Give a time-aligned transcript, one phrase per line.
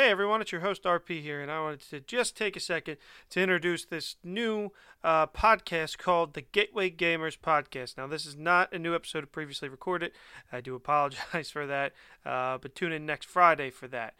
[0.00, 2.96] Hey everyone, it's your host RP here, and I wanted to just take a second
[3.28, 4.72] to introduce this new
[5.04, 7.98] uh, podcast called the Gateway Gamers Podcast.
[7.98, 10.12] Now, this is not a new episode previously recorded.
[10.50, 11.92] I do apologize for that,
[12.24, 14.14] uh, but tune in next Friday for that.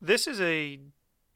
[0.00, 0.80] This is a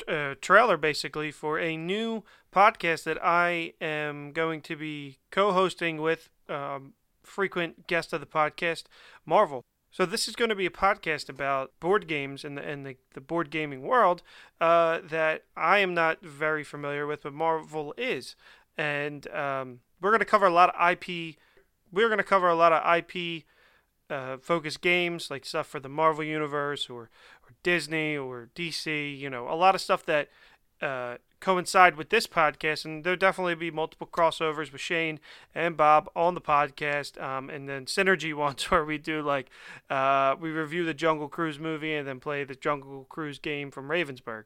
[0.09, 6.00] uh, trailer basically for a new podcast that I am going to be co hosting
[6.00, 8.84] with um, frequent guest of the podcast,
[9.27, 9.62] Marvel.
[9.93, 12.96] So this is going to be a podcast about board games and the and the,
[13.12, 14.22] the board gaming world
[14.59, 18.34] uh, that I am not very familiar with, but Marvel is,
[18.78, 21.36] and um, we're going to cover a lot of IP.
[21.92, 23.45] We're going to cover a lot of IP
[24.09, 27.11] uh, focused games, like stuff for the Marvel universe or
[27.42, 29.19] or Disney or DC.
[29.19, 30.30] You know, a lot of stuff that
[30.82, 35.20] uh, coincide with this podcast, and there'll definitely be multiple crossovers with Shane
[35.55, 39.48] and Bob on the podcast, um, and then synergy ones where we do like
[39.91, 43.88] uh, we review the Jungle Cruise movie and then play the Jungle Cruise game from
[43.88, 44.45] Ravensburg.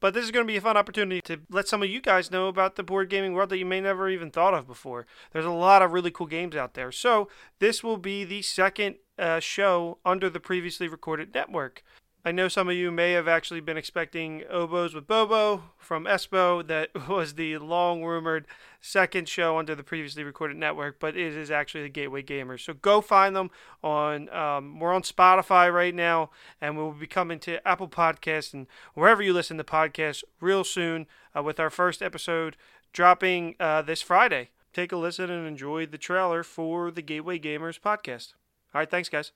[0.00, 2.32] But this is going to be a fun opportunity to let some of you guys
[2.32, 5.06] know about the board gaming world that you may never even thought of before.
[5.32, 6.90] There's a lot of really cool games out there.
[6.90, 7.28] So
[7.60, 11.84] this will be the second uh, show under the previously recorded network.
[12.24, 16.64] I know some of you may have actually been expecting Oboes with Bobo from Espo.
[16.64, 18.46] That was the long rumored
[18.80, 22.60] second show under the previously recorded network, but it is actually the Gateway Gamers.
[22.60, 23.50] So go find them
[23.82, 24.28] on.
[24.28, 29.20] Um, we're on Spotify right now, and we'll be coming to Apple Podcasts and wherever
[29.20, 32.56] you listen to podcasts real soon uh, with our first episode
[32.92, 34.50] dropping uh, this Friday.
[34.72, 38.34] Take a listen and enjoy the trailer for the Gateway Gamers podcast.
[38.72, 39.32] All right, thanks, guys.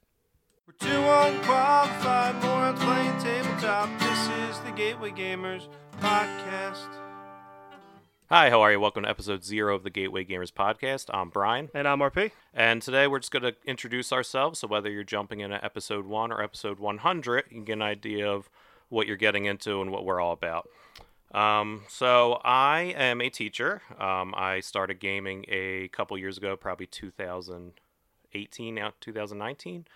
[0.67, 3.89] We're too unqualified, morons playing tabletop.
[4.01, 5.69] This is the Gateway Gamers
[6.01, 6.89] podcast.
[8.29, 8.81] Hi, how are you?
[8.81, 11.09] Welcome to episode zero of the Gateway Gamers podcast.
[11.15, 12.33] I'm Brian, And I'm RP.
[12.53, 14.59] and today we're just going to introduce ourselves.
[14.59, 17.83] So whether you're jumping in at episode one or episode 100, you can get an
[17.83, 18.51] idea of
[18.89, 20.69] what you're getting into and what we're all about.
[21.33, 23.83] Um, so I am a teacher.
[24.01, 29.87] Um, I started gaming a couple years ago, probably 2018, now 2019.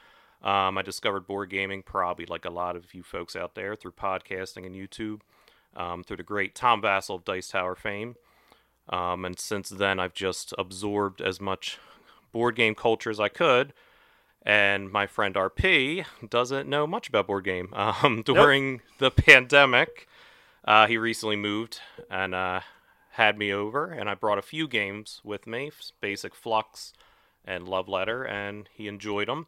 [0.42, 3.92] Um, I discovered board gaming, probably like a lot of you folks out there, through
[3.92, 5.20] podcasting and YouTube,
[5.76, 8.16] um, through the great Tom Vasel of Dice Tower fame.
[8.88, 11.78] Um, and since then, I've just absorbed as much
[12.32, 13.72] board game culture as I could.
[14.42, 17.72] And my friend RP doesn't know much about board game.
[18.02, 20.08] Um, during the pandemic,
[20.64, 21.80] uh, he recently moved
[22.10, 22.60] and uh,
[23.10, 25.70] had me over, and I brought a few games with me,
[26.00, 26.92] basic Fluxx
[27.44, 29.46] and Love Letter, and he enjoyed them.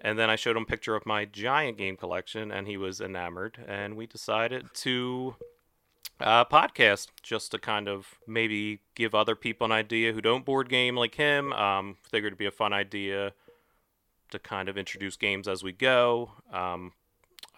[0.00, 3.00] And then I showed him a picture of my giant game collection, and he was
[3.00, 3.58] enamored.
[3.66, 5.36] And we decided to
[6.20, 10.68] uh, podcast just to kind of maybe give other people an idea who don't board
[10.68, 11.52] game like him.
[11.52, 13.32] Um, figured it'd be a fun idea
[14.30, 16.32] to kind of introduce games as we go.
[16.52, 16.92] Um,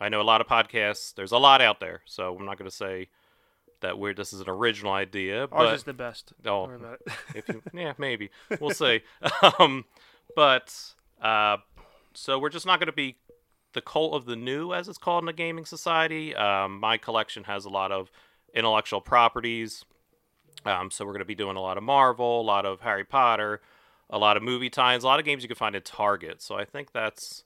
[0.01, 1.15] I know a lot of podcasts.
[1.15, 3.09] There's a lot out there, so I'm not going to say
[3.81, 5.43] that we're this is an original idea.
[5.43, 6.33] Ours but is the best.
[6.45, 6.71] Oh,
[7.35, 9.03] if you, yeah, maybe we'll see.
[9.59, 9.85] Um,
[10.37, 10.75] but
[11.23, 11.59] uh,
[12.19, 13.17] so we're just not going to be
[13.75, 16.35] the cult of the new, as it's called in the gaming society.
[16.35, 18.11] Um, my collection has a lot of
[18.55, 19.85] intellectual properties,
[20.65, 23.05] um, so we're going to be doing a lot of Marvel, a lot of Harry
[23.05, 23.61] Potter,
[24.11, 26.43] a lot of movie tie-ins, a lot of games you can find at Target.
[26.43, 27.45] So I think that's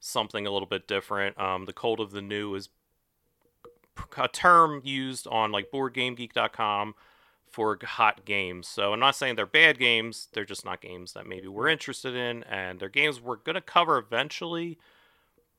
[0.00, 1.38] something a little bit different.
[1.38, 2.68] Um, the cult of the new is
[4.16, 6.94] a term used on like BoardGameGeek.com
[7.54, 8.66] for hot games.
[8.66, 12.16] So I'm not saying they're bad games, they're just not games that maybe we're interested
[12.16, 14.76] in, and they're games we're going to cover eventually,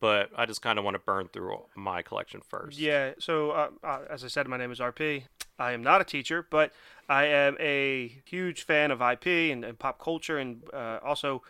[0.01, 2.78] but I just kind of want to burn through my collection first.
[2.78, 3.13] Yeah.
[3.17, 5.23] So, uh, uh, as I said, my name is RP.
[5.57, 6.73] I am not a teacher, but
[7.07, 11.44] I am a huge fan of IP and, and pop culture, and uh, also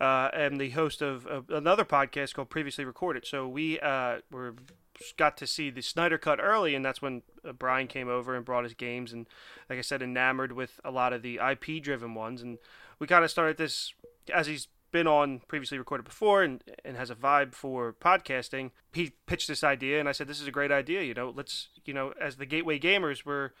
[0.00, 3.24] uh, am the host of, of another podcast called Previously Recorded.
[3.24, 4.56] So we uh, were
[5.16, 8.44] got to see the Snyder Cut early, and that's when uh, Brian came over and
[8.44, 9.26] brought his games, and
[9.68, 12.58] like I said, enamored with a lot of the IP-driven ones, and
[12.98, 13.94] we kind of started this
[14.32, 19.10] as he's been on previously recorded before and, and has a vibe for podcasting he
[19.24, 21.94] pitched this idea and i said this is a great idea you know let's you
[21.94, 23.52] know as the gateway gamers we're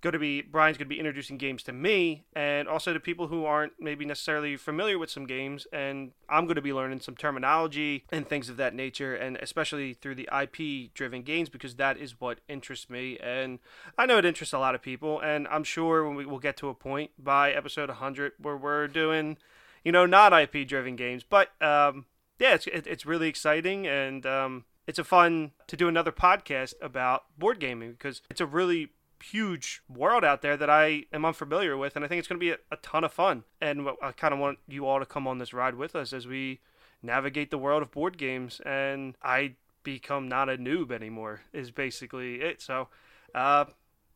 [0.00, 3.28] going to be brian's going to be introducing games to me and also to people
[3.28, 7.16] who aren't maybe necessarily familiar with some games and i'm going to be learning some
[7.16, 11.98] terminology and things of that nature and especially through the ip driven games because that
[11.98, 13.58] is what interests me and
[13.96, 16.56] i know it interests a lot of people and i'm sure when we will get
[16.56, 19.36] to a point by episode 100 where we're doing
[19.84, 21.24] you know, not IP driven games.
[21.24, 22.06] But um,
[22.38, 26.74] yeah, it's it, it's really exciting and um, it's a fun to do another podcast
[26.82, 28.90] about board gaming because it's a really
[29.22, 32.44] huge world out there that I am unfamiliar with, and I think it's going to
[32.44, 33.44] be a, a ton of fun.
[33.60, 36.26] And I kind of want you all to come on this ride with us as
[36.26, 36.60] we
[37.02, 38.60] navigate the world of board games.
[38.64, 41.42] And I become not a noob anymore.
[41.52, 42.60] Is basically it.
[42.62, 42.88] So,
[43.34, 43.66] uh,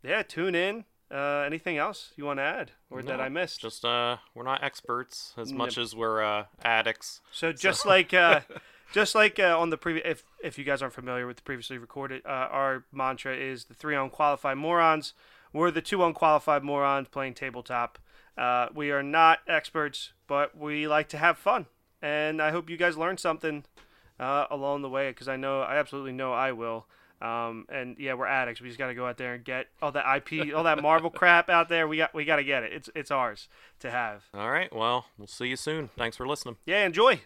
[0.03, 0.85] yeah, tune in.
[1.11, 3.61] Uh, anything else you want to add or that I missed?
[3.61, 5.59] Just uh, we're not experts as Nope.
[5.59, 7.21] much as we're uh, addicts.
[7.31, 8.41] So just like uh,
[8.93, 11.79] just like uh, on the previous, if if you guys aren't familiar with the previously
[11.79, 15.15] recorded, uh, our mantra is the three unqualified morons.
[15.53, 17.99] We're the two unqualified morons playing tabletop.
[18.37, 21.67] Uh, we are not experts, but we like to have fun,
[22.01, 23.65] and I hope you guys learn something
[24.19, 26.87] uh, along the way because I know I absolutely know I will.
[27.21, 28.61] Um, and yeah, we're addicts.
[28.61, 31.11] We just got to go out there and get all that IP, all that Marvel
[31.11, 31.87] crap out there.
[31.87, 32.73] We got we got to get it.
[32.73, 33.49] It's it's ours
[33.81, 34.25] to have.
[34.35, 34.75] All right.
[34.75, 35.91] Well, we'll see you soon.
[35.97, 36.57] Thanks for listening.
[36.67, 37.21] Yeah, enjoy.